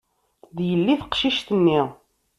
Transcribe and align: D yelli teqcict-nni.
D 0.55 0.57
yelli 0.69 0.95
teqcict-nni. 1.01 1.81